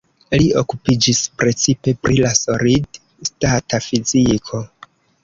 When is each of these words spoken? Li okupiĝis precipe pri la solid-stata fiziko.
Li 0.41 0.45
okupiĝis 0.59 1.19
precipe 1.41 1.93
pri 2.07 2.17
la 2.23 2.31
solid-stata 2.39 3.81
fiziko. 3.89 4.65